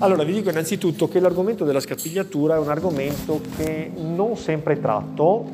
[0.00, 5.44] Allora, vi dico innanzitutto che l'argomento della scapigliatura è un argomento che non sempre tratto.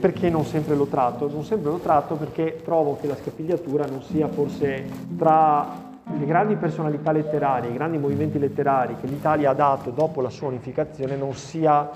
[0.00, 1.30] Perché non sempre lo tratto?
[1.30, 4.84] Non sempre lo tratto perché trovo che la scapigliatura non sia forse
[5.16, 5.86] tra
[6.18, 10.48] le grandi personalità letterarie, i grandi movimenti letterari che l'Italia ha dato dopo la sua
[10.48, 11.88] unificazione non sia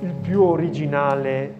[0.00, 1.54] il più originale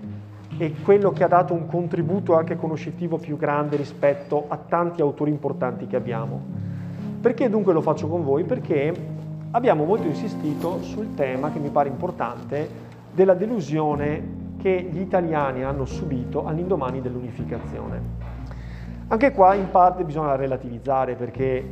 [0.58, 5.30] e quello che ha dato un contributo anche conoscitivo più grande rispetto a tanti autori
[5.30, 6.42] importanti che abbiamo.
[7.22, 8.44] Perché dunque lo faccio con voi?
[8.44, 9.18] Perché
[9.52, 12.68] abbiamo molto insistito sul tema che mi pare importante
[13.12, 18.28] della delusione che gli italiani hanno subito all'indomani dell'unificazione.
[19.08, 21.64] Anche qua in parte bisogna relativizzare perché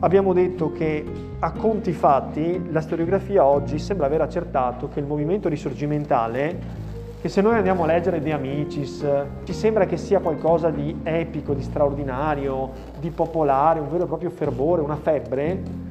[0.00, 1.04] abbiamo detto che
[1.38, 6.80] a conti fatti la storiografia oggi sembra aver accertato che il movimento risorgimentale,
[7.20, 9.06] che se noi andiamo a leggere De Amicis,
[9.44, 14.30] ci sembra che sia qualcosa di epico, di straordinario, di popolare, un vero e proprio
[14.30, 15.90] fervore, una febbre,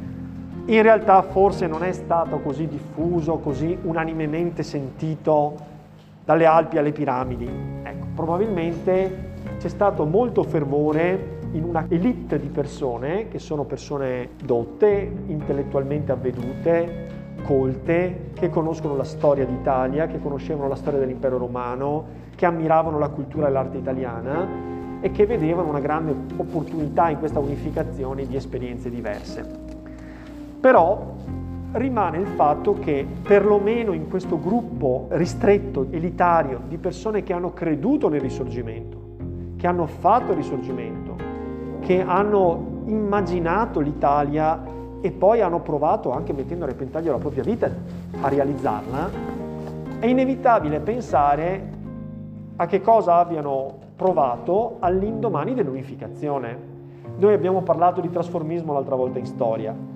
[0.75, 5.55] in realtà forse non è stato così diffuso, così unanimemente sentito
[6.23, 7.49] dalle Alpi alle piramidi.
[7.83, 15.11] Ecco, probabilmente c'è stato molto fervore in una elite di persone che sono persone dotte,
[15.27, 17.09] intellettualmente avvedute,
[17.43, 23.09] colte, che conoscono la storia d'Italia, che conoscevano la storia dell'impero romano, che ammiravano la
[23.09, 24.47] cultura e l'arte italiana
[25.01, 29.70] e che vedevano una grande opportunità in questa unificazione di esperienze diverse.
[30.61, 31.15] Però
[31.71, 38.09] rimane il fatto che perlomeno in questo gruppo ristretto, elitario, di persone che hanno creduto
[38.09, 38.99] nel risorgimento,
[39.57, 41.15] che hanno fatto il risorgimento,
[41.79, 44.61] che hanno immaginato l'Italia
[45.01, 47.67] e poi hanno provato, anche mettendo a repentaglio la propria vita,
[48.21, 49.09] a realizzarla,
[49.97, 51.69] è inevitabile pensare
[52.57, 56.69] a che cosa abbiano provato all'indomani dell'unificazione.
[57.17, 59.90] Noi abbiamo parlato di trasformismo l'altra volta in storia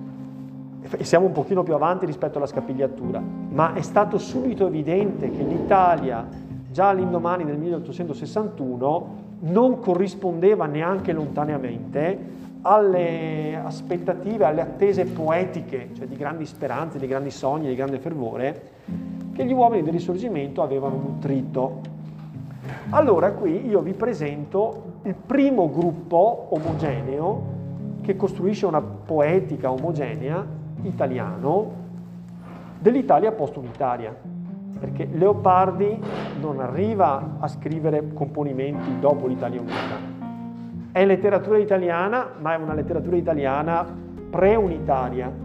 [0.82, 5.42] e siamo un pochino più avanti rispetto alla scapigliatura, ma è stato subito evidente che
[5.42, 6.26] l'Italia
[6.70, 16.16] già all'indomani del 1861 non corrispondeva neanche lontaneamente alle aspettative, alle attese poetiche, cioè di
[16.16, 18.62] grandi speranze, di grandi sogni, di grande fervore,
[19.32, 21.80] che gli uomini del risorgimento avevano nutrito.
[22.90, 27.54] Allora qui io vi presento il primo gruppo omogeneo
[28.02, 30.44] che costruisce una poetica omogenea
[30.86, 31.84] italiano
[32.78, 34.14] dell'Italia post-unitaria,
[34.78, 35.98] perché Leopardi
[36.40, 40.14] non arriva a scrivere componimenti dopo l'Italia unita.
[40.92, 43.86] È letteratura italiana, ma è una letteratura italiana
[44.30, 45.44] pre-unitaria.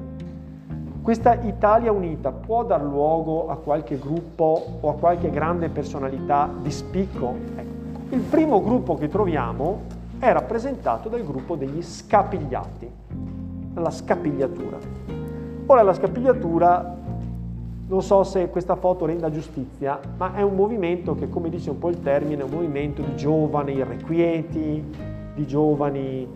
[1.01, 6.69] Questa Italia unita può dar luogo a qualche gruppo o a qualche grande personalità di
[6.69, 7.35] spicco?
[7.55, 8.15] Ecco.
[8.15, 9.81] Il primo gruppo che troviamo
[10.19, 12.91] è rappresentato dal gruppo degli scapigliati,
[13.73, 15.00] la scapigliatura.
[15.71, 16.97] Ora la scapigliatura,
[17.87, 21.79] non so se questa foto renda giustizia, ma è un movimento che, come dice un
[21.79, 24.83] po' il termine, è un movimento di giovani irrequieti,
[25.33, 26.27] di giovani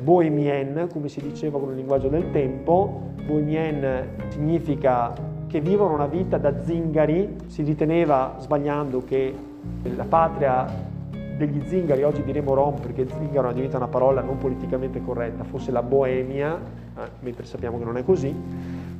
[0.00, 3.14] bohemien, come si diceva con il linguaggio del tempo.
[3.26, 5.12] Bohemien significa
[5.48, 9.34] che vivono una vita da zingari, si riteneva sbagliando che
[9.82, 10.66] la patria
[11.36, 15.82] degli zingari, oggi diremo rom perché zingaro diventa una parola non politicamente corretta, fosse la
[15.82, 16.56] Boemia,
[16.96, 18.32] eh, mentre sappiamo che non è così,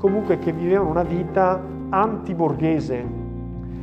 [0.04, 3.02] comunque che vivevano una vita antiborghese,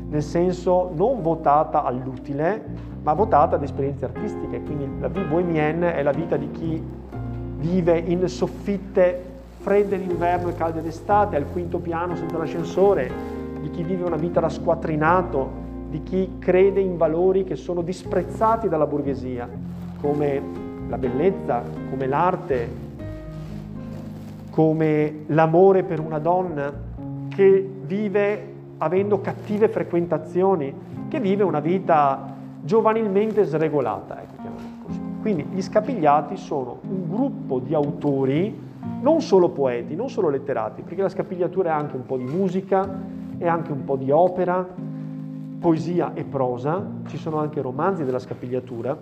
[0.08, 2.64] nel senso non votata all'utile,
[3.02, 4.62] ma votata ad esperienze artistiche.
[4.62, 6.80] Quindi la vie bohemienne è la vita di chi
[7.58, 9.20] vive in soffitte
[9.62, 13.12] fredde d'inverno e calde d'estate, al quinto piano senza l'ascensore,
[13.60, 15.50] di chi vive una vita da squattrinato,
[15.90, 19.50] di chi crede in valori che sono disprezzati dalla borghesia,
[20.00, 20.40] come
[20.88, 22.91] la bellezza, come l'arte,
[24.52, 26.72] come l'amore per una donna
[27.30, 30.74] che vive avendo cattive frequentazioni,
[31.08, 34.22] che vive una vita giovanilmente sregolata.
[34.22, 34.34] Ecco,
[35.22, 38.70] Quindi gli scapigliati sono un gruppo di autori,
[39.02, 42.88] non solo poeti, non solo letterati, perché la scapigliatura è anche un po' di musica,
[43.38, 44.68] è anche un po' di opera,
[45.60, 48.98] poesia e prosa, ci sono anche romanzi della scapigliatura,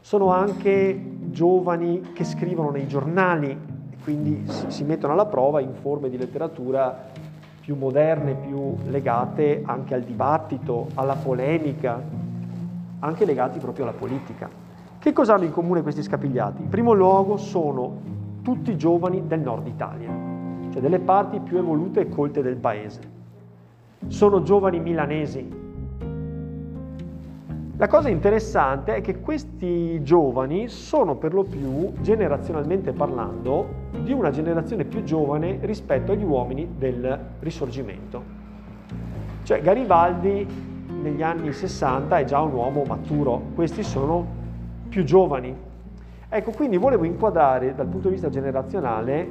[0.00, 1.00] sono anche
[1.30, 3.78] giovani che scrivono nei giornali
[4.10, 7.06] quindi si mettono alla prova in forme di letteratura
[7.60, 12.02] più moderne, più legate anche al dibattito, alla polemica,
[12.98, 14.48] anche legati proprio alla politica.
[14.98, 16.62] Che cosa hanno in comune questi scapigliati?
[16.62, 17.98] In primo luogo sono
[18.42, 20.10] tutti giovani del nord Italia,
[20.72, 23.00] cioè delle parti più evolute e colte del paese.
[24.08, 25.59] Sono giovani milanesi,
[27.80, 34.28] La cosa interessante è che questi giovani sono per lo più, generazionalmente parlando, di una
[34.28, 38.22] generazione più giovane rispetto agli uomini del risorgimento.
[39.44, 40.46] Cioè Garibaldi
[41.00, 44.26] negli anni 60 è già un uomo maturo, questi sono
[44.90, 45.56] più giovani.
[46.28, 49.26] Ecco, quindi volevo inquadrare dal punto di vista generazionale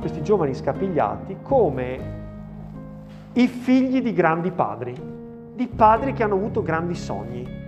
[0.00, 2.00] questi giovani scapigliati come
[3.34, 4.94] i figli di grandi padri,
[5.54, 7.59] di padri che hanno avuto grandi sogni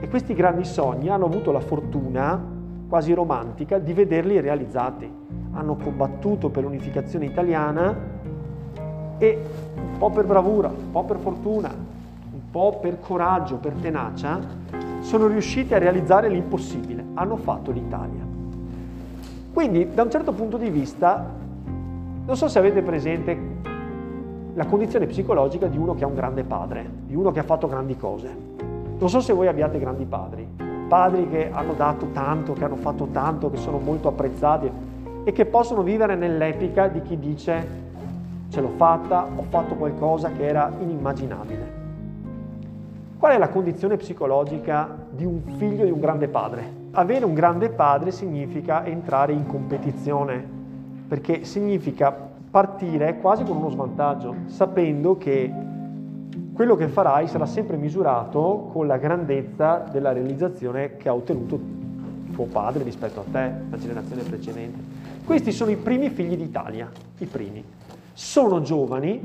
[0.00, 5.10] e questi grandi sogni hanno avuto la fortuna quasi romantica di vederli realizzati.
[5.52, 7.96] Hanno combattuto per l'unificazione italiana
[9.18, 9.42] e
[9.76, 14.40] un po' per bravura, un po' per fortuna, un po' per coraggio, per tenacia,
[15.00, 17.04] sono riusciti a realizzare l'impossibile.
[17.14, 18.26] Hanno fatto l'Italia.
[19.52, 21.24] Quindi, da un certo punto di vista,
[22.24, 23.38] non so se avete presente
[24.54, 27.68] la condizione psicologica di uno che ha un grande padre, di uno che ha fatto
[27.68, 28.49] grandi cose.
[29.00, 30.46] Non so se voi abbiate grandi padri,
[30.86, 34.70] padri che hanno dato tanto, che hanno fatto tanto, che sono molto apprezzati
[35.24, 37.66] e che possono vivere nell'epica di chi dice
[38.50, 41.78] ce l'ho fatta, ho fatto qualcosa che era inimmaginabile.
[43.18, 46.70] Qual è la condizione psicologica di un figlio di un grande padre?
[46.90, 50.46] Avere un grande padre significa entrare in competizione,
[51.08, 52.14] perché significa
[52.50, 55.50] partire quasi con uno svantaggio, sapendo che
[56.52, 61.80] quello che farai sarà sempre misurato con la grandezza della realizzazione che ha ottenuto
[62.40, 64.78] tuo padre rispetto a te, la generazione precedente.
[65.24, 67.62] Questi sono i primi figli d'Italia, i primi.
[68.12, 69.20] Sono giovani,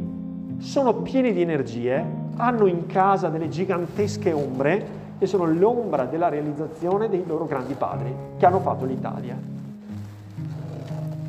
[0.57, 2.03] sono pieni di energie,
[2.35, 8.13] hanno in casa delle gigantesche ombre che sono l'ombra della realizzazione dei loro grandi padri
[8.37, 9.37] che hanno fatto l'Italia.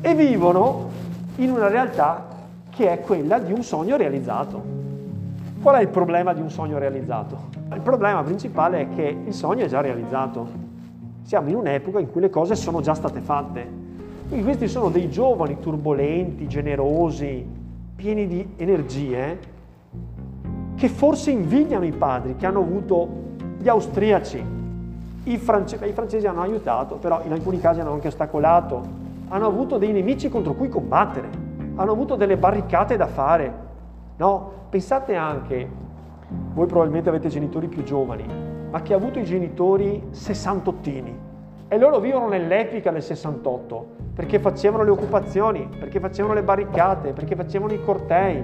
[0.01, 0.89] E vivono
[1.37, 2.27] in una realtà
[2.69, 4.85] che è quella di un sogno realizzato.
[5.67, 7.49] Qual è il problema di un sogno realizzato?
[7.73, 10.47] Il problema principale è che il sogno è già realizzato.
[11.23, 13.69] Siamo in un'epoca in cui le cose sono già state fatte.
[14.29, 17.45] Quindi questi sono dei giovani turbolenti, generosi,
[17.97, 19.39] pieni di energie,
[20.77, 23.09] che forse invidiano i padri che hanno avuto
[23.59, 24.41] gli austriaci.
[25.25, 28.83] I, france- I francesi hanno aiutato, però in alcuni casi hanno anche ostacolato.
[29.27, 31.27] Hanno avuto dei nemici contro cui combattere.
[31.75, 33.65] Hanno avuto delle barricate da fare
[34.17, 34.51] No?
[34.69, 35.69] Pensate anche,
[36.53, 38.25] voi probabilmente avete genitori più giovani,
[38.69, 41.25] ma che ha avuto i genitori sessantottini
[41.69, 47.35] e loro vivono nell'epica del 68 perché facevano le occupazioni, perché facevano le barricate, perché
[47.35, 48.43] facevano i cortei.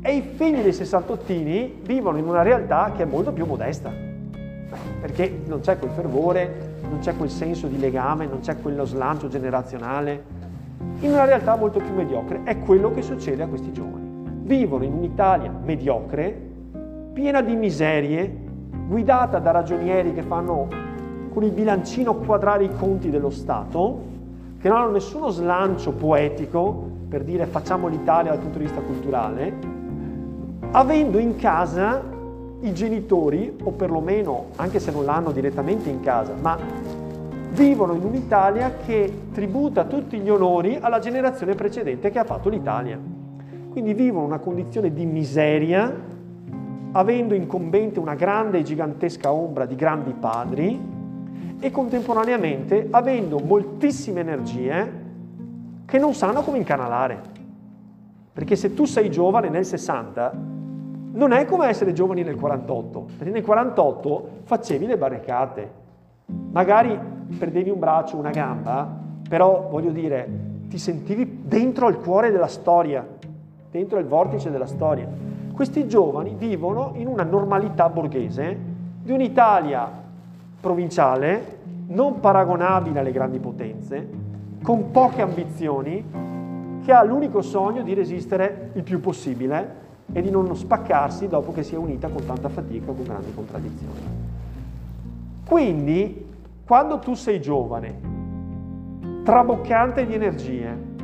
[0.00, 3.90] E i figli dei sessantottini vivono in una realtà che è molto più modesta,
[5.00, 9.26] perché non c'è quel fervore, non c'è quel senso di legame, non c'è quello slancio
[9.26, 10.22] generazionale,
[11.00, 12.42] in una realtà molto più mediocre.
[12.44, 13.95] È quello che succede a questi giovani
[14.46, 16.40] vivono in un'Italia mediocre,
[17.12, 18.44] piena di miserie,
[18.86, 20.68] guidata da ragionieri che fanno
[21.32, 24.14] con il bilancino quadrare i conti dello Stato,
[24.60, 29.52] che non hanno nessuno slancio poetico per dire facciamo l'Italia dal punto di vista culturale,
[30.70, 32.00] avendo in casa
[32.60, 36.56] i genitori, o perlomeno, anche se non l'hanno direttamente in casa, ma
[37.50, 43.25] vivono in un'Italia che tributa tutti gli onori alla generazione precedente che ha fatto l'Italia.
[43.76, 45.94] Quindi vivono una condizione di miseria,
[46.92, 50.80] avendo incombente una grande e gigantesca ombra di grandi padri
[51.60, 54.92] e contemporaneamente avendo moltissime energie
[55.84, 57.20] che non sanno come incanalare.
[58.32, 60.32] Perché se tu sei giovane nel 60,
[61.12, 65.70] non è come essere giovani nel 48, perché nel 48 facevi le barricate,
[66.50, 66.98] magari
[67.38, 68.90] perdevi un braccio, una gamba,
[69.28, 70.26] però voglio dire,
[70.68, 73.06] ti sentivi dentro al cuore della storia,
[73.76, 75.06] dentro il vortice della storia.
[75.52, 78.58] Questi giovani vivono in una normalità borghese
[79.02, 79.88] di un'Italia
[80.60, 84.08] provinciale, non paragonabile alle grandi potenze,
[84.62, 86.04] con poche ambizioni,
[86.82, 91.62] che ha l'unico sogno di resistere il più possibile e di non spaccarsi dopo che
[91.62, 94.00] si è unita con tanta fatica con grandi contraddizioni.
[95.46, 96.26] Quindi,
[96.64, 98.14] quando tu sei giovane,
[99.22, 100.94] traboccante di energie,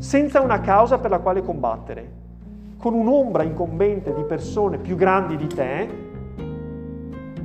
[0.00, 2.10] senza una causa per la quale combattere,
[2.78, 5.88] con un'ombra incombente di persone più grandi di te,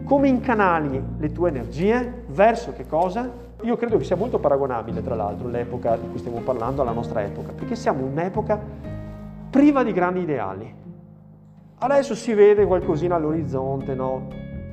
[0.05, 3.29] come incanali le tue energie verso che cosa?
[3.62, 7.21] Io credo che sia molto paragonabile, tra l'altro, l'epoca di cui stiamo parlando alla nostra
[7.24, 8.57] epoca, perché siamo un'epoca
[9.50, 10.74] priva di grandi ideali.
[11.77, 14.27] Adesso si vede qualcosina all'orizzonte, no?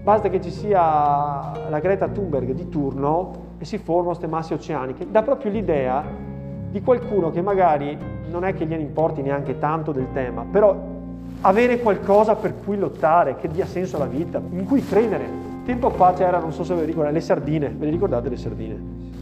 [0.05, 0.71] Basta che ci sia
[1.69, 5.11] la Greta Thunberg di turno e si formano queste masse oceaniche.
[5.11, 6.31] Dà proprio l'idea
[6.73, 7.97] di qualcuno che magari
[8.31, 10.75] non è che gliene importi neanche tanto del tema, però
[11.43, 15.51] avere qualcosa per cui lottare, che dia senso alla vita, in cui credere.
[15.67, 18.37] Tempo fa c'era, non so se ve le ricordate, le sardine, ve le ricordate le
[18.37, 18.75] sardine?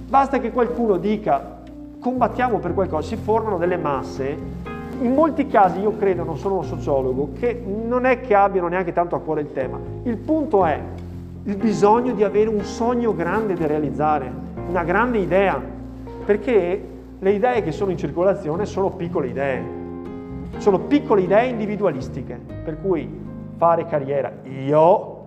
[0.08, 1.58] Basta che qualcuno dica
[1.98, 4.36] combattiamo per qualcosa, si formano delle masse.
[5.00, 8.92] In molti casi io credo, non sono un sociologo, che non è che abbiano neanche
[8.92, 9.78] tanto a cuore il tema.
[10.04, 10.80] Il punto è
[11.44, 14.30] il bisogno di avere un sogno grande da realizzare,
[14.68, 15.60] una grande idea,
[16.24, 19.62] perché le idee che sono in circolazione sono piccole idee,
[20.56, 23.08] sono piccole idee individualistiche, per cui
[23.56, 25.18] fare carriera io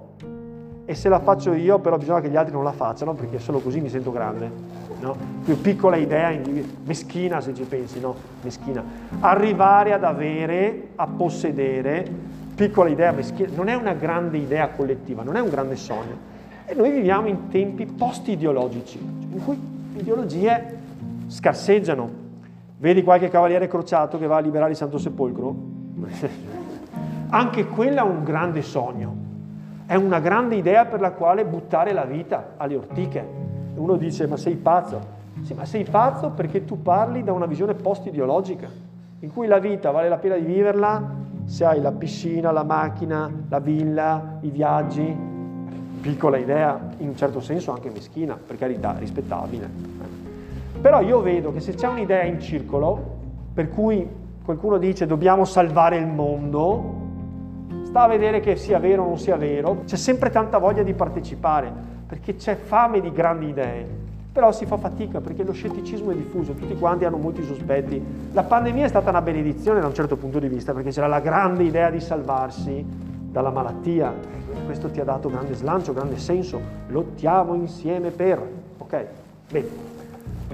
[0.86, 3.60] e se la faccio io però bisogna che gli altri non la facciano perché solo
[3.60, 4.52] così mi sento grande.
[5.00, 5.16] No?
[5.44, 6.36] Più piccola idea,
[6.84, 8.16] meschina se ci pensi, no?
[8.42, 8.84] Meschina.
[9.20, 12.06] Arrivare ad avere, a possedere,
[12.56, 16.32] piccola idea meschina, non è una grande idea collettiva, non è un grande sogno.
[16.66, 19.60] E noi viviamo in tempi post-ideologici, in cui
[19.96, 20.82] ideologie
[21.34, 22.22] scarseggiano.
[22.78, 25.56] Vedi qualche cavaliere crociato che va a liberare il Santo Sepolcro?
[27.30, 29.24] Anche quello è un grande sogno
[29.86, 33.26] è una grande idea per la quale buttare la vita alle ortiche.
[33.76, 35.22] Uno dice, ma sei pazzo?
[35.42, 38.68] Sì, ma sei pazzo perché tu parli da una visione post-ideologica,
[39.20, 43.30] in cui la vita vale la pena di viverla se hai la piscina, la macchina,
[43.50, 45.32] la villa, i viaggi.
[46.02, 50.23] Piccola idea, in un certo senso anche meschina, per carità, rispettabile.
[50.84, 53.02] Però io vedo che se c'è un'idea in circolo,
[53.54, 54.06] per cui
[54.44, 56.96] qualcuno dice dobbiamo salvare il mondo,
[57.86, 60.94] sta a vedere che sia vero o non sia vero, c'è sempre tanta voglia di
[60.94, 61.72] partecipare,
[62.06, 63.88] perché c'è fame di grandi idee,
[64.34, 68.04] però si fa fatica perché lo scetticismo è diffuso, tutti quanti hanno molti sospetti.
[68.34, 71.22] La pandemia è stata una benedizione da un certo punto di vista, perché c'era la
[71.22, 72.86] grande idea di salvarsi
[73.32, 74.14] dalla malattia,
[74.66, 78.46] questo ti ha dato grande slancio, grande senso, lottiamo insieme per,
[78.80, 79.06] ok?
[79.50, 79.93] Bene,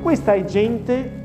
[0.02, 1.18] questa è gente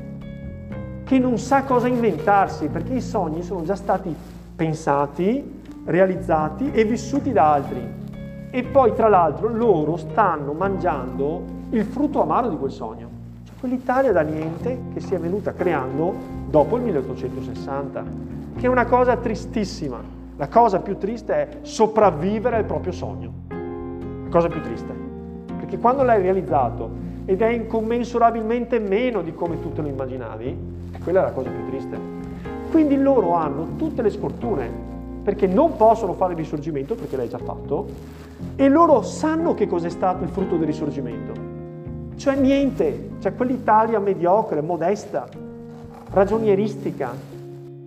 [1.05, 4.13] che non sa cosa inventarsi, perché i sogni sono già stati
[4.55, 8.03] pensati, realizzati e vissuti da altri.
[8.49, 13.09] E poi tra l'altro loro stanno mangiando il frutto amaro di quel sogno.
[13.43, 16.13] Cioè quell'Italia da niente che si è venuta creando
[16.49, 18.03] dopo il 1860,
[18.57, 20.13] che è una cosa tristissima.
[20.37, 23.31] La cosa più triste è sopravvivere al proprio sogno.
[23.49, 24.93] La cosa più triste.
[25.57, 26.89] Perché quando l'hai realizzato
[27.25, 30.57] ed è incommensurabilmente meno di come tu te lo immaginavi,
[31.03, 31.97] quella è la cosa più triste.
[32.71, 34.69] Quindi loro hanno tutte le sfortune
[35.23, 37.87] perché non possono fare il risorgimento, perché l'hai già fatto,
[38.55, 41.33] e loro sanno che cos'è stato il frutto del risorgimento.
[42.15, 45.27] Cioè niente, cioè quell'Italia mediocre, modesta,
[46.11, 47.11] ragionieristica.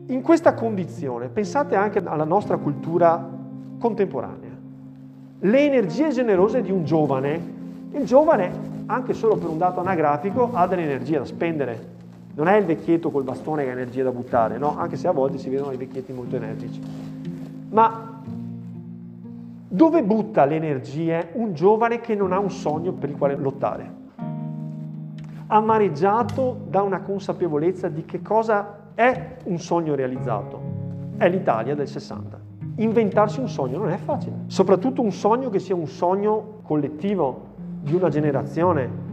[0.07, 3.25] In questa condizione pensate anche alla nostra cultura
[3.79, 4.57] contemporanea.
[5.41, 7.57] Le energie generose di un giovane,
[7.93, 8.51] il giovane,
[8.87, 11.97] anche solo per un dato anagrafico, ha dell'energia da spendere.
[12.35, 14.77] Non è il vecchietto col bastone che ha energia da buttare, no?
[14.79, 16.81] Anche se a volte si vedono i vecchietti molto energici.
[17.71, 18.21] Ma
[19.71, 23.97] dove butta le energie un giovane che non ha un sogno per il quale lottare?
[25.49, 30.61] Amareggiato da una consapevolezza di che cosa è un sogno realizzato.
[31.17, 32.39] È l'Italia del 60.
[32.77, 37.48] Inventarsi un sogno non è facile, soprattutto un sogno che sia un sogno collettivo
[37.81, 39.07] di una generazione.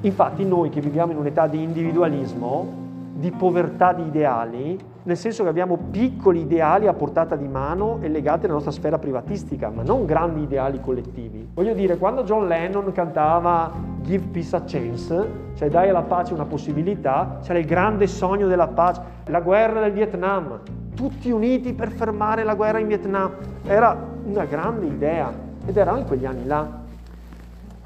[0.00, 2.84] Infatti noi che viviamo in un'età di individualismo,
[3.14, 8.08] di povertà di ideali, nel senso che abbiamo piccoli ideali a portata di mano e
[8.08, 11.48] legati alla nostra sfera privatistica, ma non grandi ideali collettivi.
[11.54, 13.72] Voglio dire, quando John Lennon cantava
[14.02, 18.66] Give Peace a Chance, cioè dai alla pace una possibilità, c'era il grande sogno della
[18.66, 20.58] pace, la guerra del Vietnam,
[20.94, 23.30] tutti uniti per fermare la guerra in Vietnam.
[23.64, 25.32] Era una grande idea
[25.64, 26.84] ed era in quegli anni là.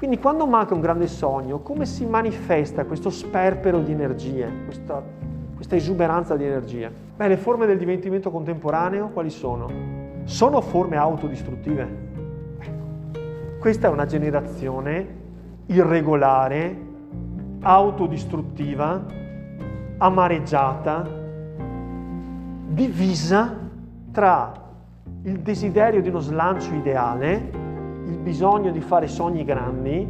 [0.01, 5.29] Quindi quando manca un grande sogno, come si manifesta questo sperpero di energie, questa
[5.61, 6.89] questa esuberanza di energia?
[7.15, 9.69] Beh, le forme del divertimento contemporaneo quali sono?
[10.23, 12.09] Sono forme autodistruttive.
[13.59, 15.19] Questa è una generazione
[15.67, 16.75] irregolare,
[17.61, 19.05] autodistruttiva,
[19.99, 21.07] amareggiata,
[22.69, 23.55] divisa
[24.11, 24.51] tra
[25.21, 27.51] il desiderio di uno slancio ideale,
[28.05, 30.07] il bisogno di fare sogni grandi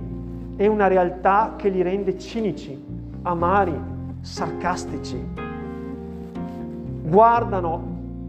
[0.55, 2.79] e una realtà che li rende cinici,
[3.23, 3.77] amari,
[4.21, 5.23] sarcastici,
[7.03, 7.83] guardano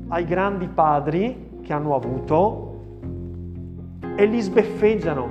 [0.09, 2.71] ai grandi padri che hanno avuto
[4.17, 5.29] e li sbeffeggiano,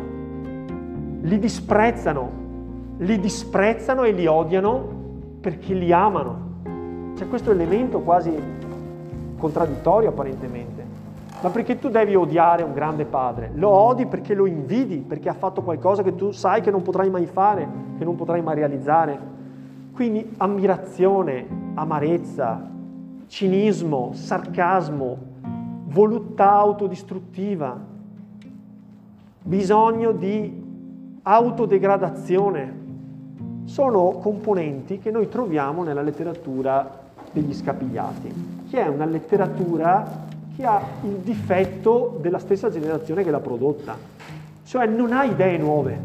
[1.21, 2.31] li disprezzano,
[2.97, 4.99] li disprezzano e li odiano
[5.41, 6.49] perché li amano.
[7.15, 8.33] C'è questo elemento quasi
[9.37, 10.70] contraddittorio apparentemente.
[11.41, 13.49] Ma perché tu devi odiare un grande padre?
[13.55, 17.09] Lo odi perché lo invidi, perché ha fatto qualcosa che tu sai che non potrai
[17.09, 17.67] mai fare,
[17.97, 19.19] che non potrai mai realizzare.
[19.91, 22.69] Quindi ammirazione, amarezza,
[23.25, 25.17] cinismo, sarcasmo,
[25.85, 27.89] voluttà autodistruttiva.
[29.43, 32.79] bisogno di autodegradazione.
[33.65, 36.99] Sono componenti che noi troviamo nella letteratura
[37.31, 43.39] degli scapigliati, che è una letteratura che ha il difetto della stessa generazione che l'ha
[43.39, 43.97] prodotta,
[44.63, 45.99] cioè non ha idee nuove,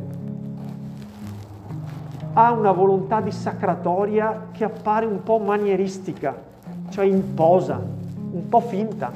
[2.33, 6.37] ha una volontà dissacratoria che appare un po' manieristica,
[6.91, 7.81] cioè imposa,
[8.31, 9.11] un po' finta.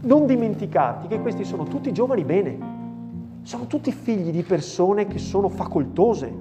[0.00, 2.58] Non dimenticate che questi sono tutti giovani bene,
[3.42, 6.32] sono tutti figli di persone che sono facoltose.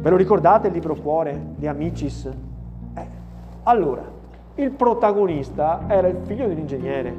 [0.00, 2.24] Ve lo ricordate il libro Cuore di Amicis?
[2.94, 3.06] Eh,
[3.64, 4.11] allora,
[4.56, 7.14] il protagonista era il figlio dell'ingegnere.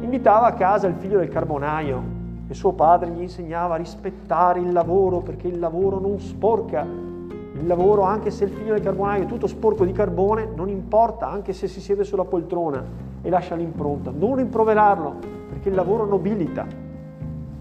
[0.00, 2.02] Invitava a casa il figlio del carbonaio
[2.48, 6.82] e suo padre gli insegnava a rispettare il lavoro perché il lavoro non sporca.
[6.82, 11.28] Il lavoro, anche se il figlio del carbonaio è tutto sporco di carbone, non importa,
[11.28, 12.82] anche se si siede sulla poltrona
[13.22, 14.10] e lascia l'impronta.
[14.10, 15.14] Non rimproverarlo,
[15.48, 16.88] perché il lavoro nobilita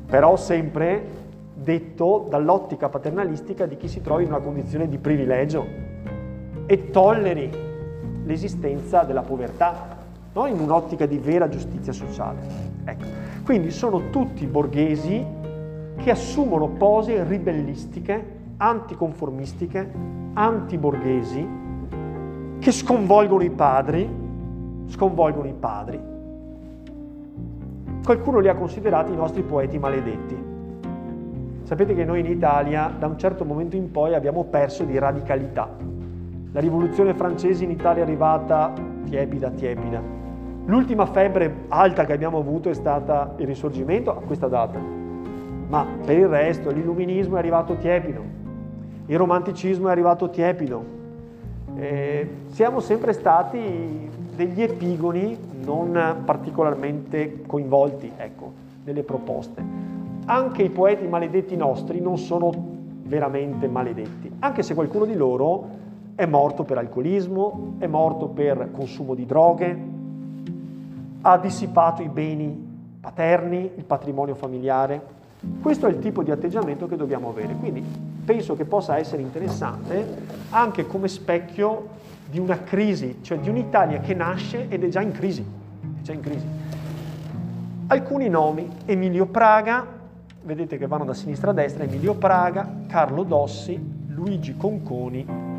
[0.09, 5.63] però sempre detto dall'ottica paternalistica di chi si trova in una condizione di privilegio
[6.65, 7.68] e tolleri
[8.29, 9.97] l'esistenza della povertà,
[10.33, 10.45] no?
[10.45, 12.39] in un'ottica di vera giustizia sociale.
[12.85, 13.05] Ecco.
[13.43, 15.25] Quindi sono tutti borghesi
[15.97, 19.91] che assumono pose ribellistiche, anticonformistiche,
[20.33, 21.47] antiborghesi,
[22.59, 24.09] che sconvolgono i padri,
[24.87, 26.09] sconvolgono i padri
[28.09, 30.35] Qualcuno li ha considerati i nostri poeti maledetti.
[31.61, 35.69] Sapete che noi in Italia da un certo momento in poi abbiamo perso di radicalità.
[36.51, 38.73] La rivoluzione francese in Italia è arrivata
[39.05, 40.01] tiepida, tiepida.
[40.65, 44.79] L'ultima febbre alta che abbiamo avuto è stata il risorgimento a questa data.
[45.67, 48.23] Ma per il resto l'illuminismo è arrivato tiepido,
[49.05, 50.97] il romanticismo è arrivato tiepido.
[51.75, 58.53] Eh, siamo sempre stati degli epigoni non particolarmente coinvolti ecco,
[58.85, 59.63] nelle proposte.
[60.25, 62.51] Anche i poeti maledetti nostri non sono
[63.03, 65.78] veramente maledetti, anche se qualcuno di loro
[66.19, 69.83] è morto per alcolismo, è morto per consumo di droghe,
[71.21, 72.67] ha dissipato i beni
[72.99, 75.01] paterni, il patrimonio familiare.
[75.61, 77.81] Questo è il tipo di atteggiamento che dobbiamo avere, quindi
[78.25, 80.05] penso che possa essere interessante
[80.49, 81.87] anche come specchio
[82.29, 85.41] di una crisi, cioè di un'Italia che nasce ed è già in crisi.
[85.41, 86.45] È già in crisi.
[87.87, 89.87] Alcuni nomi, Emilio Praga,
[90.43, 95.58] vedete che vanno da sinistra a destra, Emilio Praga, Carlo Dossi, Luigi Conconi,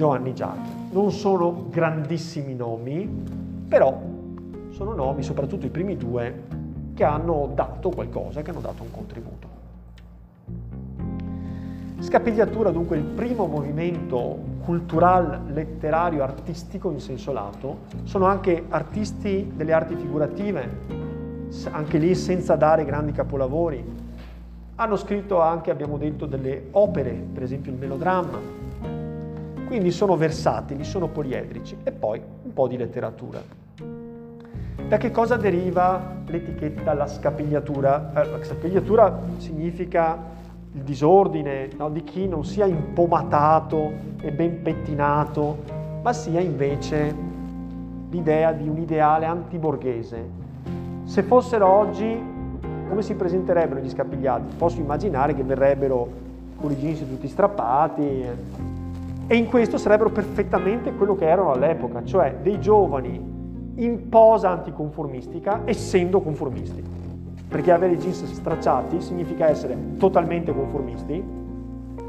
[0.00, 0.70] Giovanni Giacchi.
[0.92, 3.06] Non sono grandissimi nomi,
[3.68, 4.00] però
[4.70, 6.42] sono nomi, soprattutto i primi due,
[6.94, 9.48] che hanno dato qualcosa, che hanno dato un contributo.
[11.98, 19.74] Scapigliatura dunque il primo movimento culturale, letterario, artistico in senso lato, sono anche artisti delle
[19.74, 20.78] arti figurative,
[21.72, 23.84] anche lì senza dare grandi capolavori.
[24.76, 28.59] Hanno scritto anche, abbiamo detto, delle opere, per esempio il melodramma.
[29.70, 33.40] Quindi sono versatili, sono poliedrici e poi un po' di letteratura.
[34.88, 38.10] Da che cosa deriva l'etichetta la scapigliatura?
[38.20, 40.18] Eh, la scapigliatura significa
[40.72, 41.88] il disordine no?
[41.88, 45.58] di chi non sia impomatato e ben pettinato,
[46.02, 47.14] ma sia invece
[48.10, 50.28] l'idea di un ideale antiborghese.
[51.04, 52.20] Se fossero oggi,
[52.88, 54.56] come si presenterebbero gli scapigliati?
[54.56, 56.08] Posso immaginare che verrebbero
[56.56, 58.59] con i jeans tutti strappati.
[59.30, 63.38] E in questo sarebbero perfettamente quello che erano all'epoca, cioè dei giovani
[63.76, 66.82] in posa anticonformistica essendo conformisti
[67.46, 71.22] perché avere i jeans stracciati significa essere totalmente conformisti,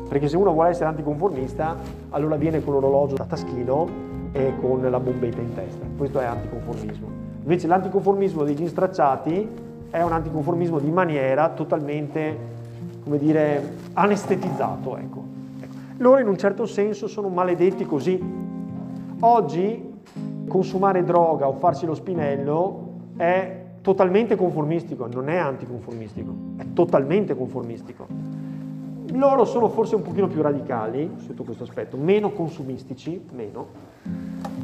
[0.07, 1.75] perché se uno vuole essere anticonformista,
[2.09, 3.87] allora viene con l'orologio da taschino
[4.31, 5.83] e con la bombetta in testa.
[5.97, 7.07] Questo è anticonformismo.
[7.41, 9.49] Invece l'anticonformismo dei jeans stracciati
[9.89, 12.37] è un anticonformismo di maniera totalmente,
[13.03, 14.97] come dire, anestetizzato.
[14.97, 15.20] Ecco.
[16.01, 18.19] Loro in un certo senso sono maledetti così.
[19.19, 19.99] Oggi
[20.47, 28.07] consumare droga o farsi lo spinello è totalmente conformistico, non è anticonformistico, è totalmente conformistico.
[29.11, 33.67] Loro sono forse un pochino più radicali sotto questo aspetto, meno consumistici, meno,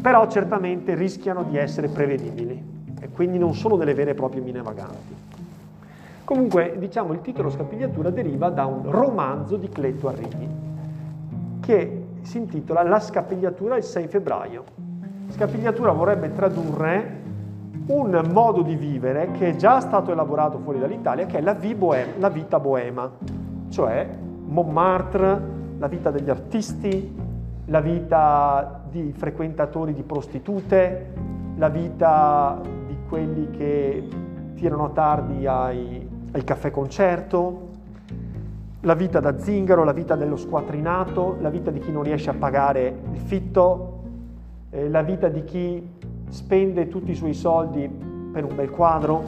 [0.02, 2.64] però certamente rischiano di essere prevedibili
[3.00, 5.16] e quindi non sono delle vere e proprie mine vaganti.
[6.24, 10.66] Comunque, diciamo, il titolo Scapigliatura deriva da un romanzo di Cletto Arrighi
[11.68, 14.64] che si intitola La scapigliatura il 6 febbraio.
[15.28, 17.26] Scapigliatura vorrebbe tradurre
[17.88, 21.58] un modo di vivere che è già stato elaborato fuori dall'Italia, che è la,
[22.20, 23.12] la vita boema,
[23.68, 24.08] cioè
[24.46, 25.42] Montmartre,
[25.78, 27.14] la vita degli artisti,
[27.66, 31.12] la vita di frequentatori di prostitute,
[31.58, 34.08] la vita di quelli che
[34.56, 37.67] tirano tardi ai il caffè concerto,
[38.88, 42.34] la vita da zingaro, la vita dello squattrinato, la vita di chi non riesce a
[42.34, 44.00] pagare il fitto,
[44.70, 45.96] eh, la vita di chi
[46.30, 47.86] spende tutti i suoi soldi
[48.32, 49.24] per un bel quadro,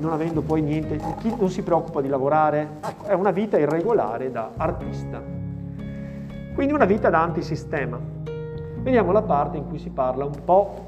[0.00, 4.30] non avendo poi niente, chi non si preoccupa di lavorare, ecco, è una vita irregolare
[4.30, 5.22] da artista.
[6.54, 8.00] Quindi una vita da antisistema.
[8.78, 10.84] Vediamo la parte in cui si parla un po',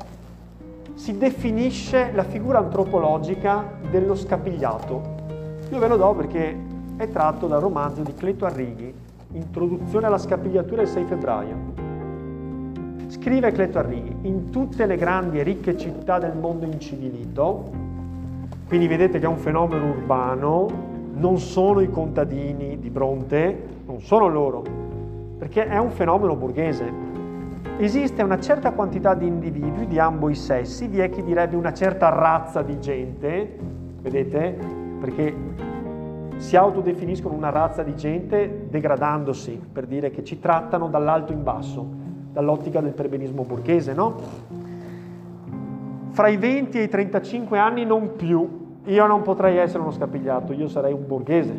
[0.95, 5.03] si definisce la figura antropologica dello scapigliato.
[5.71, 8.93] Io ve lo do perché è tratto dal romanzo di Cleto Arrighi,
[9.33, 11.57] Introduzione alla scapigliatura del 6 febbraio.
[13.09, 17.69] Scrive Cleto Arrighi, in tutte le grandi e ricche città del mondo incivilito,
[18.69, 20.69] quindi vedete che è un fenomeno urbano,
[21.15, 24.63] non sono i contadini di Bronte, non sono loro,
[25.37, 27.13] perché è un fenomeno borghese.
[27.79, 31.73] Esiste una certa quantità di individui di ambo i sessi, vi è chi direbbe una
[31.73, 33.59] certa razza di gente,
[34.01, 34.57] vedete?
[35.01, 35.35] Perché
[36.37, 41.87] si autodefiniscono una razza di gente degradandosi, per dire che ci trattano dall'alto in basso,
[42.33, 44.15] dall'ottica del perbenismo borghese, no?
[46.11, 48.63] Fra i 20 e i 35 anni non più.
[48.85, 51.55] Io non potrei essere uno scapigliato, io sarei un borghese.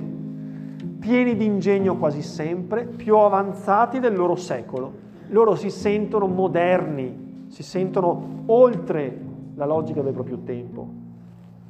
[1.00, 5.04] Pieni di ingegno quasi sempre, più avanzati del loro secolo.
[5.30, 9.20] Loro si sentono moderni, si sentono oltre
[9.56, 10.88] la logica del proprio tempo.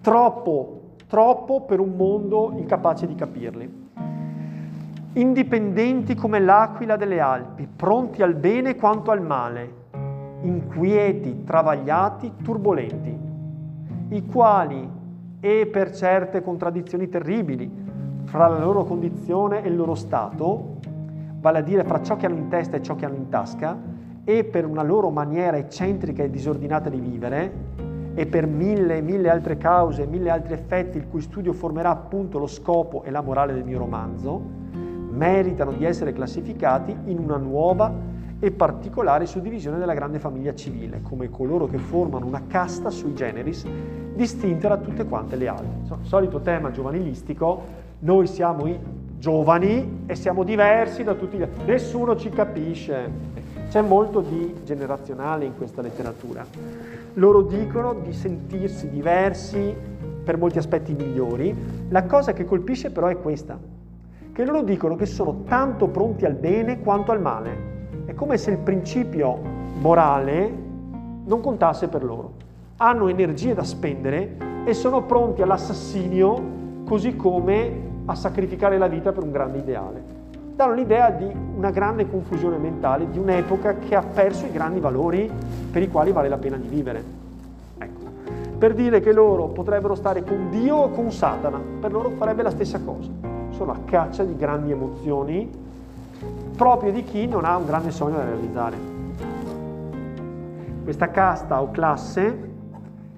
[0.02, 3.84] Troppo troppo per un mondo incapace di capirli.
[5.13, 9.84] Indipendenti come l'aquila delle Alpi, pronti al bene quanto al male,
[10.41, 13.18] inquieti, travagliati, turbolenti,
[14.10, 14.89] i quali,
[15.39, 17.72] e per certe contraddizioni terribili
[18.24, 20.78] fra la loro condizione e il loro stato,
[21.39, 23.78] vale a dire fra ciò che hanno in testa e ciò che hanno in tasca,
[24.24, 27.54] e per una loro maniera eccentrica e disordinata di vivere,
[28.15, 32.39] e per mille e mille altre cause, mille altri effetti, il cui studio formerà appunto
[32.39, 34.41] lo scopo e la morale del mio romanzo,
[35.12, 37.93] meritano di essere classificati in una nuova
[38.39, 43.65] e particolare suddivisione della grande famiglia civile, come coloro che formano una casta sui generis
[44.13, 45.97] distinta da tutte quante le altre.
[46.01, 48.78] Solito tema giovanilistico, noi siamo i
[49.17, 53.34] giovani e siamo diversi da tutti gli altri, nessuno ci capisce.
[53.69, 56.45] C'è molto di generazionale in questa letteratura.
[57.17, 59.73] Loro dicono di sentirsi diversi
[60.23, 61.56] per molti aspetti migliori.
[61.89, 63.58] La cosa che colpisce però è questa,
[64.34, 68.04] che loro dicono che sono tanto pronti al bene quanto al male.
[68.04, 69.39] È come se il principio
[69.80, 70.51] morale
[71.23, 72.34] non contasse per loro.
[72.78, 79.23] Hanno energie da spendere e sono pronti all'assassinio così come a sacrificare la vita per
[79.23, 80.14] un grande ideale
[80.56, 85.30] danno l'idea di una grande confusione mentale, di un'epoca che ha perso i grandi valori
[85.70, 87.04] per i quali vale la pena di vivere.
[87.78, 88.04] Ecco.
[88.58, 92.52] Per dire che loro potrebbero stare con Dio o con Satana, per loro farebbe la
[92.52, 93.10] stessa cosa.
[93.50, 95.50] Sono a caccia di grandi emozioni,
[96.56, 98.78] proprio di chi non ha un grande sogno da realizzare.
[100.84, 102.54] Questa casta o classe,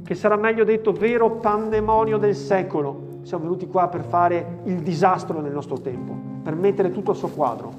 [0.03, 5.41] che sarà meglio detto vero pandemonio del secolo, siamo venuti qua per fare il disastro
[5.41, 7.73] nel nostro tempo per mettere tutto a suo quadro.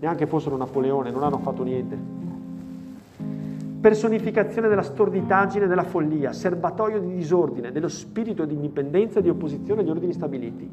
[0.00, 1.98] Neanche fossero Napoleone, non hanno fatto niente.
[3.78, 9.82] Personificazione della storditaggine della follia, serbatoio di disordine, dello spirito di indipendenza e di opposizione
[9.82, 10.70] agli ordini stabiliti.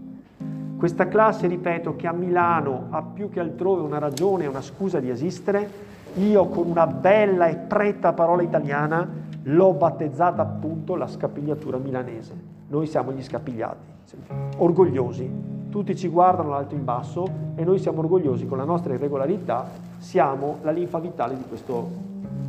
[0.78, 5.02] Questa classe, ripeto, che a Milano ha più che altrove una ragione e una scusa
[5.02, 5.70] di esistere,
[6.14, 9.06] io con una bella e preta parola italiana
[9.44, 12.34] l'ho battezzata appunto la scapigliatura milanese.
[12.70, 14.16] Noi siamo gli scapigliati,
[14.60, 19.68] orgogliosi, tutti ci guardano dall'alto in basso e noi siamo orgogliosi con la nostra irregolarità,
[19.98, 21.90] siamo la linfa vitale di questo,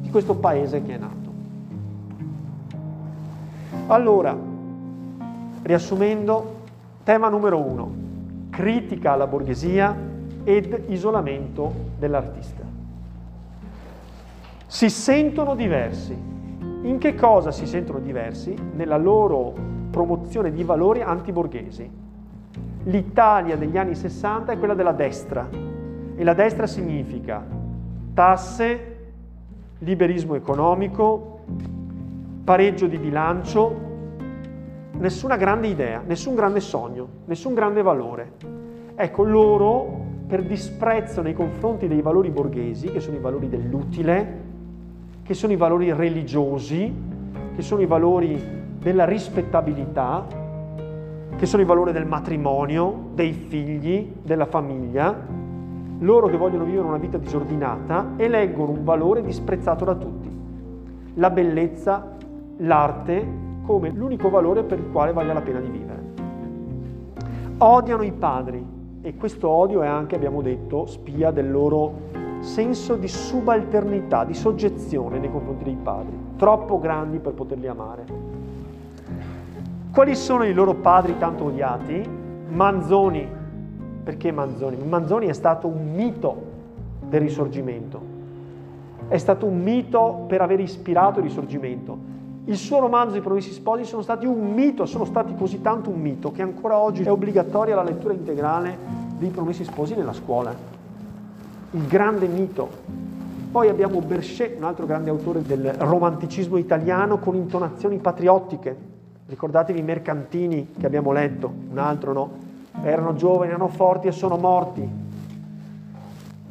[0.01, 1.31] di questo paese che è nato.
[3.87, 4.37] Allora,
[5.63, 6.57] riassumendo,
[7.05, 7.91] tema numero uno,
[8.51, 9.97] critica alla borghesia
[10.43, 12.65] ed isolamento dell'artista.
[14.67, 16.31] Si sentono diversi.
[16.83, 18.57] In che cosa si sentono diversi?
[18.75, 19.55] Nella loro
[19.91, 22.01] promozione di valori antiborghesi
[22.85, 25.49] l'Italia degli anni 60 è quella della destra
[26.14, 27.45] e la destra significa
[28.14, 28.97] tasse,
[29.79, 31.40] liberismo economico,
[32.45, 33.90] pareggio di bilancio,
[34.99, 38.33] nessuna grande idea, nessun grande sogno, nessun grande valore.
[38.95, 44.40] Ecco, loro per disprezzo nei confronti dei valori borghesi, che sono i valori dell'utile,
[45.23, 46.92] che sono i valori religiosi,
[47.55, 48.40] che sono i valori
[48.79, 50.27] della rispettabilità,
[51.37, 55.16] che sono i valori del matrimonio, dei figli, della famiglia,
[55.99, 60.31] loro che vogliono vivere una vita disordinata eleggono un valore disprezzato da tutti,
[61.14, 62.16] la bellezza,
[62.59, 66.01] l'arte come l'unico valore per il quale vale la pena di vivere.
[67.59, 68.64] odiano i padri
[69.01, 75.18] e questo odio è anche, abbiamo detto, spia del loro senso di subalternità, di soggezione
[75.18, 78.32] nei confronti dei padri, troppo grandi per poterli amare.
[79.93, 82.03] Quali sono i loro padri tanto odiati?
[82.49, 83.29] Manzoni.
[84.03, 84.77] Perché Manzoni?
[84.77, 86.43] Manzoni è stato un mito
[87.07, 88.01] del risorgimento.
[89.09, 92.11] È stato un mito per aver ispirato il risorgimento.
[92.47, 96.01] Il suo romanzo I Promessi Sposi sono stati un mito, sono stati così tanto un
[96.01, 98.77] mito che ancora oggi è obbligatoria la lettura integrale
[99.19, 100.73] dei Promessi Sposi nella scuola
[101.73, 102.69] il grande mito.
[103.51, 108.92] Poi abbiamo Berchet, un altro grande autore del romanticismo italiano con intonazioni patriottiche.
[109.33, 112.31] Ricordatevi i mercantini che abbiamo letto, un altro no.
[112.83, 114.87] Erano giovani, erano forti e sono morti.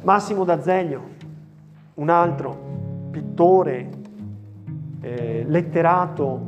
[0.02, 1.00] Massimo d'Azeglio,
[1.94, 2.58] un altro
[3.12, 3.88] pittore,
[5.00, 6.40] eh, letterato,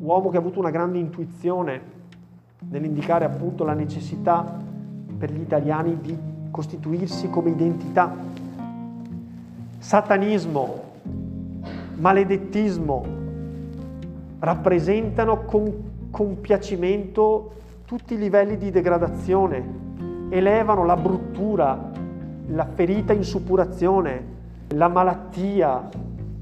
[0.00, 1.80] uomo che ha avuto una grande intuizione
[2.68, 4.60] nell'indicare appunto la necessità
[5.16, 6.14] per gli italiani di
[6.50, 8.14] costituirsi come identità.
[9.78, 10.82] Satanismo,
[11.94, 13.19] maledettismo
[14.40, 17.52] rappresentano con compiacimento
[17.84, 19.62] tutti i livelli di degradazione,
[20.28, 21.90] elevano la bruttura,
[22.48, 24.38] la ferita in suppurazione,
[24.70, 25.88] la malattia,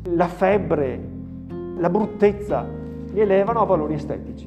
[0.03, 1.01] la febbre,
[1.77, 2.65] la bruttezza,
[3.13, 4.47] li elevano a valori estetici.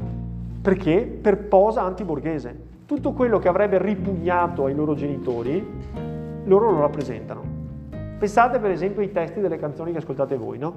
[0.61, 1.19] Perché?
[1.21, 5.65] Per posa antiborghese tutto quello che avrebbe ripugnato ai loro genitori,
[6.43, 7.41] loro lo rappresentano.
[8.19, 10.75] Pensate per esempio ai testi delle canzoni che ascoltate voi, no?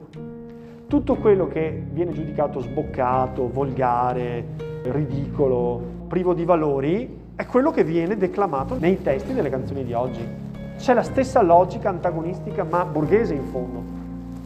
[0.94, 4.44] Tutto quello che viene giudicato sboccato, volgare,
[4.84, 10.24] ridicolo, privo di valori, è quello che viene declamato nei testi delle canzoni di oggi.
[10.78, 13.82] C'è la stessa logica antagonistica ma borghese in fondo,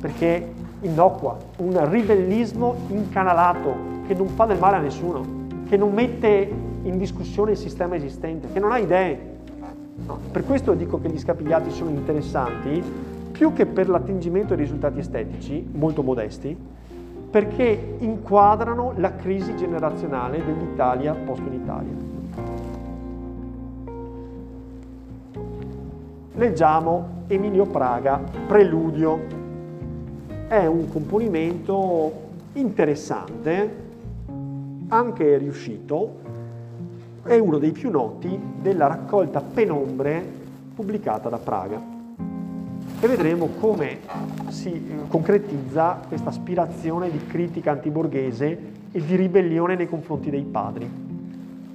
[0.01, 3.75] perché innocua, un ribellismo incanalato
[4.07, 5.23] che non fa del male a nessuno,
[5.69, 6.51] che non mette
[6.85, 9.37] in discussione il sistema esistente, che non ha idee.
[10.07, 12.83] No, per questo dico che gli scapigliati sono interessanti,
[13.39, 16.57] più che per l'attingimento dei risultati estetici, molto modesti,
[17.31, 21.93] perché inquadrano la crisi generazionale dell'Italia post-unitaria.
[26.35, 29.21] Leggiamo Emilio Praga, Preludio.
[30.49, 32.13] È un componimento
[32.55, 33.77] interessante,
[34.89, 36.17] anche riuscito,
[37.23, 40.25] è uno dei più noti della raccolta Penombre
[40.75, 41.98] pubblicata da Praga.
[43.01, 43.99] E vedremo come
[44.49, 50.91] si eh, concretizza questa aspirazione di critica antiborghese e di ribellione nei confronti dei padri.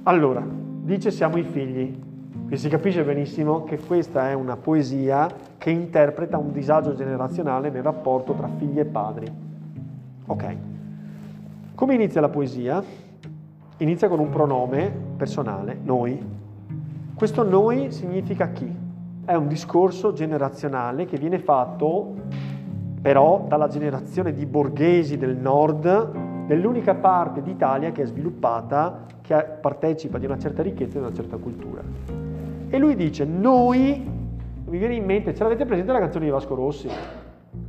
[0.02, 1.98] Allora, dice siamo i figli,
[2.46, 7.82] qui si capisce benissimo che questa è una poesia che interpreta un disagio generazionale nel
[7.82, 9.32] rapporto tra figli e padri.
[10.26, 10.56] Ok.
[11.74, 12.84] Come inizia la poesia?
[13.78, 16.18] inizia con un pronome personale, noi.
[17.14, 18.83] Questo noi significa chi?
[19.26, 22.12] È un discorso generazionale che viene fatto
[23.00, 30.18] però dalla generazione di borghesi del nord, dell'unica parte d'Italia che è sviluppata, che partecipa
[30.18, 31.80] di una certa ricchezza e di una certa cultura.
[32.68, 34.06] E lui dice, noi,
[34.66, 36.90] mi viene in mente, ce l'avete presente la canzone di Vasco Rossi?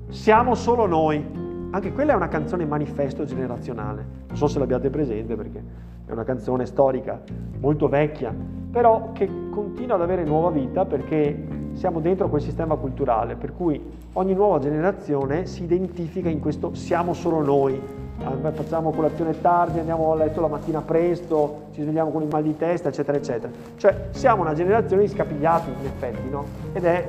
[0.10, 1.26] Siamo solo noi.
[1.72, 4.06] Anche quella è una canzone manifesto generazionale.
[4.28, 5.64] Non so se l'abbiate presente perché
[6.06, 7.22] è una canzone storica
[7.60, 8.34] molto vecchia,
[8.76, 13.82] però che continua ad avere nuova vita perché siamo dentro quel sistema culturale, per cui
[14.12, 17.82] ogni nuova generazione si identifica in questo siamo solo noi.
[18.22, 22.44] Ah, facciamo colazione tardi, andiamo a letto la mattina presto, ci svegliamo con il mal
[22.44, 23.54] di testa, eccetera, eccetera.
[23.78, 26.44] Cioè siamo una generazione di scapigliati, in effetti, no?
[26.74, 27.08] Ed è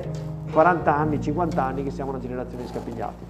[0.49, 3.25] 40 anni, 50 anni che siamo una generazione di scapigliati.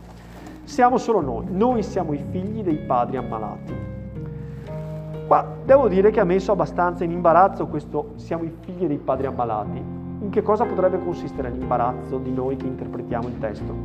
[0.63, 3.96] Siamo solo noi, noi siamo i figli dei padri ammalati.
[5.27, 9.25] Ma devo dire che ha messo abbastanza in imbarazzo questo siamo i figli dei padri
[9.25, 9.77] ammalati.
[10.19, 13.75] In che cosa potrebbe consistere l'imbarazzo di noi che interpretiamo il testo?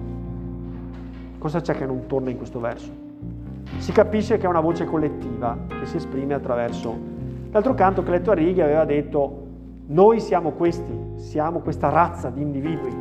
[1.38, 2.90] Cosa c'è che non torna in questo verso?
[3.78, 7.10] Si capisce che è una voce collettiva che si esprime attraverso...
[7.50, 9.46] D'altro canto Cleto Arrighi aveva detto
[9.86, 12.94] noi siamo questi, siamo questa razza di individui.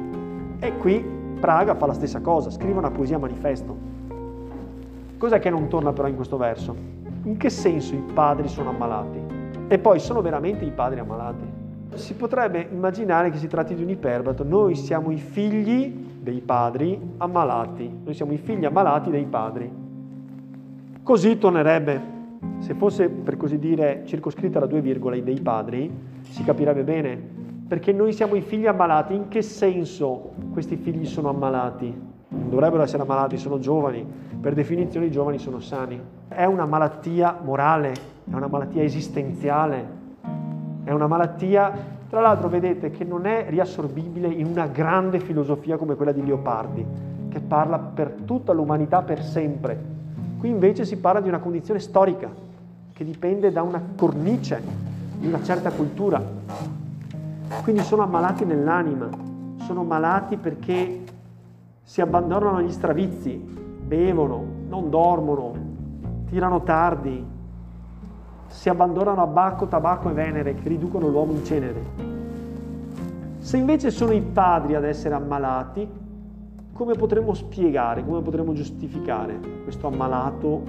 [0.60, 1.06] E qui
[1.40, 3.78] Praga fa la stessa cosa, scrive una poesia manifesto.
[5.18, 7.01] Cos'è che non torna però in questo verso?
[7.24, 9.20] In che senso i padri sono ammalati?
[9.68, 11.46] E poi sono veramente i padri ammalati?
[11.94, 14.44] Si potrebbe immaginare che si tratti di un iperbato.
[14.44, 18.00] Noi siamo i figli dei padri ammalati.
[18.04, 19.72] Noi siamo i figli ammalati dei padri.
[21.04, 22.02] Così tornerebbe,
[22.58, 27.94] se fosse per così dire circoscritta da due virgole dei padri, si capirebbe bene perché
[27.94, 29.14] noi siamo i figli ammalati.
[29.14, 31.94] In che senso questi figli sono ammalati?
[32.30, 34.06] Non dovrebbero essere ammalati, sono giovani.
[34.42, 36.02] Per definizione i giovani sono sani.
[36.34, 39.86] È una malattia morale, è una malattia esistenziale,
[40.86, 41.74] è una malattia,
[42.08, 46.86] tra l'altro vedete, che non è riassorbibile in una grande filosofia come quella di Leopardi,
[47.28, 49.78] che parla per tutta l'umanità per sempre.
[50.40, 52.30] Qui invece si parla di una condizione storica,
[52.94, 54.62] che dipende da una cornice,
[55.18, 56.24] di una certa cultura.
[57.62, 59.10] Quindi sono ammalati nell'anima,
[59.66, 61.04] sono malati perché
[61.84, 65.71] si abbandonano agli stravizi, bevono, non dormono,
[66.32, 67.22] tirano tardi,
[68.48, 71.84] si abbandonano a Bacco, tabacco e Venere che riducono l'uomo in cenere.
[73.40, 75.86] Se invece sono i padri ad essere ammalati,
[76.72, 80.64] come potremmo spiegare, come potremmo giustificare questo ammalato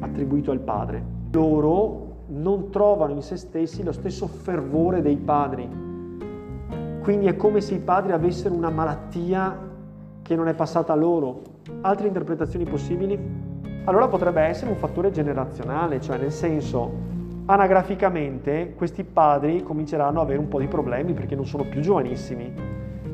[0.00, 1.02] attribuito al padre?
[1.32, 5.66] Loro non trovano in se stessi lo stesso fervore dei padri.
[7.00, 9.58] Quindi è come se i padri avessero una malattia
[10.20, 11.40] che non è passata a loro.
[11.80, 13.45] Altre interpretazioni possibili?
[13.86, 16.90] Allora potrebbe essere un fattore generazionale, cioè nel senso
[17.46, 22.52] anagraficamente questi padri cominceranno ad avere un po' di problemi perché non sono più giovanissimi.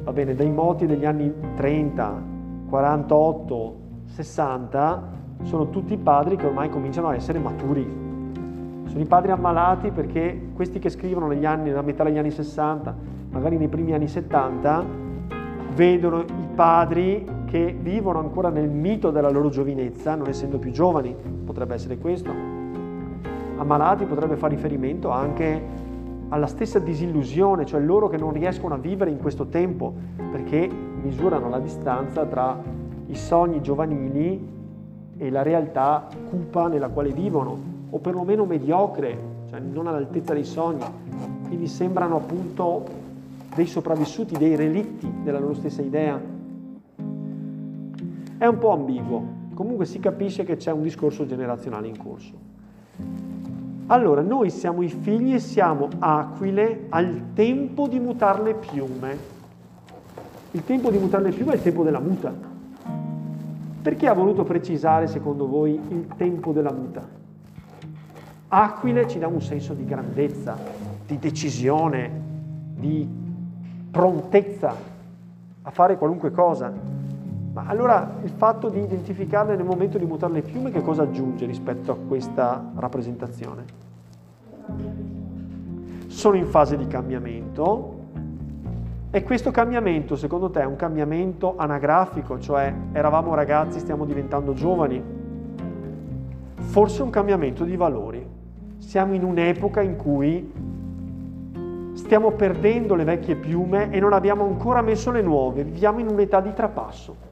[0.03, 2.23] Va bene, dai moti degli anni 30,
[2.71, 5.11] 48, 60
[5.43, 7.85] sono tutti padri che ormai cominciano a essere maturi.
[8.87, 12.97] Sono i padri ammalati perché questi che scrivono negli anni, nella metà degli anni 60,
[13.29, 14.85] magari nei primi anni 70,
[15.75, 21.15] vedono i padri che vivono ancora nel mito della loro giovinezza, non essendo più giovani,
[21.45, 22.31] potrebbe essere questo.
[23.59, 25.63] Ammalati potrebbe fare riferimento anche
[26.31, 29.93] alla stessa disillusione, cioè loro che non riescono a vivere in questo tempo
[30.31, 30.67] perché
[31.03, 32.59] misurano la distanza tra
[33.09, 34.49] i sogni giovanili
[35.19, 37.59] e la realtà cupa nella quale vivono,
[37.91, 39.19] o perlomeno mediocre,
[39.51, 40.85] cioè non all'altezza dei sogni.
[41.49, 42.83] Quindi sembrano appunto
[43.55, 46.41] dei sopravvissuti, dei relitti della loro stessa idea.
[48.43, 49.25] È un po' ambiguo,
[49.55, 52.33] comunque si capisce che c'è un discorso generazionale in corso.
[53.87, 59.17] Allora, noi siamo i figli e siamo aquile al tempo di mutare le piume.
[60.51, 62.35] Il tempo di mutare le piume è il tempo della muta.
[63.81, 67.09] Perché ha voluto precisare, secondo voi, il tempo della muta?
[68.49, 70.59] Aquile ci dà un senso di grandezza,
[71.07, 72.11] di decisione,
[72.75, 73.09] di
[73.89, 74.75] prontezza
[75.63, 77.02] a fare qualunque cosa.
[77.53, 81.45] Ma allora il fatto di identificarle nel momento di mutare le piume che cosa aggiunge
[81.45, 83.65] rispetto a questa rappresentazione?
[86.07, 88.01] Sono in fase di cambiamento
[89.11, 95.03] e questo cambiamento secondo te è un cambiamento anagrafico, cioè eravamo ragazzi, stiamo diventando giovani?
[96.55, 98.27] Forse un cambiamento di valori.
[98.79, 100.53] Siamo in un'epoca in cui
[101.93, 106.41] stiamo perdendo le vecchie piume e non abbiamo ancora messo le nuove, viviamo in un'età
[106.41, 107.32] di trapasso.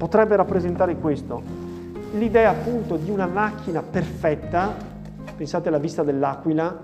[0.00, 1.42] Potrebbe rappresentare questo.
[2.12, 4.74] L'idea appunto di una macchina perfetta,
[5.36, 6.74] pensate alla vista dell'aquila,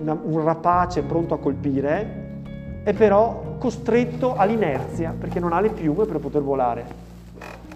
[0.00, 6.06] una, un rapace pronto a colpire, è però costretto all'inerzia perché non ha le piume
[6.06, 6.86] per poter volare.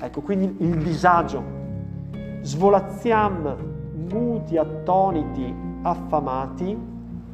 [0.01, 1.43] Ecco, quindi il disagio.
[2.41, 3.57] Svolazziam
[4.11, 6.75] muti, attoniti, affamati,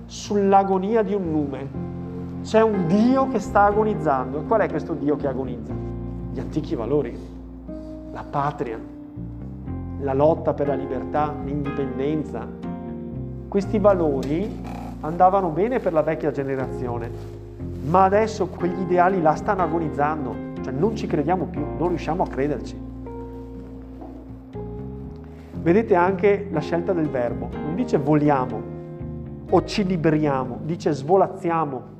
[0.04, 1.68] sull'agonia di un nume.
[2.42, 4.40] C'è un Dio che sta agonizzando.
[4.48, 5.72] Qual è questo Dio che agonizza?
[6.32, 7.34] Gli antichi valori,
[8.16, 8.80] la patria,
[10.00, 12.48] la lotta per la libertà, l'indipendenza.
[13.46, 14.62] Questi valori
[15.00, 17.10] andavano bene per la vecchia generazione,
[17.84, 22.26] ma adesso quegli ideali la stanno agonizzando, cioè non ci crediamo più, non riusciamo a
[22.26, 22.80] crederci.
[25.60, 28.62] Vedete anche la scelta del verbo, non dice vogliamo,
[29.50, 31.94] o ci liberiamo, dice svolazziamo.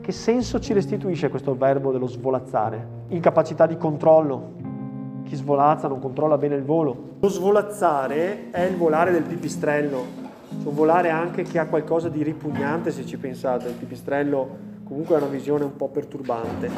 [0.00, 2.86] Che senso ci restituisce questo verbo dello svolazzare?
[3.08, 4.63] Incapacità di controllo.
[5.24, 7.16] Chi svolazza non controlla bene il volo.
[7.20, 10.22] Lo svolazzare è il volare del pipistrello.
[10.48, 13.68] C'è un volare anche che ha qualcosa di ripugnante se ci pensate.
[13.68, 16.70] Il pipistrello comunque ha una visione un po' perturbante.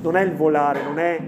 [0.00, 1.20] Non è il volare, non è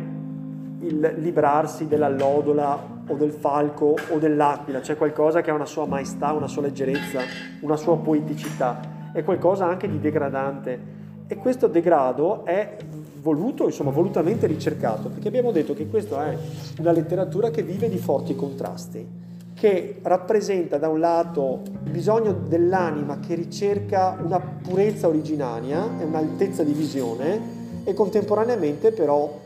[0.82, 6.32] il librarsi dell'allodola o del falco o dell'aquila, c'è qualcosa che ha una sua maestà,
[6.32, 7.20] una sua leggerezza,
[7.60, 8.80] una sua poeticità,
[9.12, 10.98] è qualcosa anche di degradante.
[11.26, 12.76] E questo degrado è
[13.20, 16.36] voluto, insomma, volutamente ricercato, perché abbiamo detto che questa è
[16.78, 19.06] una letteratura che vive di forti contrasti,
[19.54, 26.62] che rappresenta da un lato il bisogno dell'anima che ricerca una purezza originaria e un'altezza
[26.62, 29.38] di visione e contemporaneamente però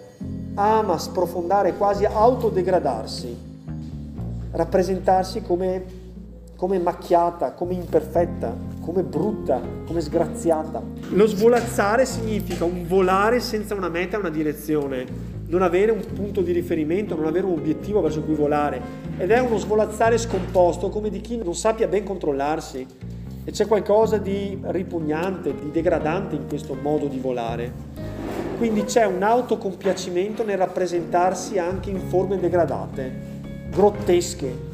[0.54, 3.52] ama sprofondare, quasi autodegradarsi
[4.54, 5.84] rappresentarsi come,
[6.56, 8.54] come macchiata, come imperfetta,
[8.84, 10.82] come brutta, come sgraziata.
[11.10, 15.06] Lo svolazzare significa un volare senza una meta una direzione,
[15.46, 18.80] non avere un punto di riferimento, non avere un obiettivo verso cui volare
[19.16, 22.86] ed è uno svolazzare scomposto come di chi non sappia ben controllarsi
[23.46, 27.72] E c'è qualcosa di ripugnante, di degradante in questo modo di volare.
[28.56, 33.12] Quindi c'è un autocompiacimento nel rappresentarsi anche in forme degradate,
[33.70, 34.72] grottesche,